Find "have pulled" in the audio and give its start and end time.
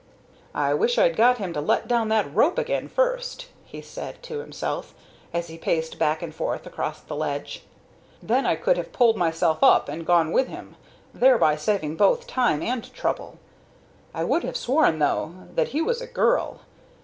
8.77-9.15